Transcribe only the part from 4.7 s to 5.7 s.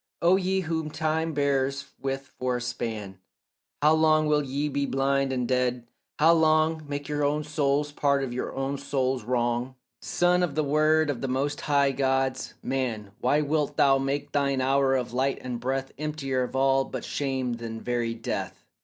blind and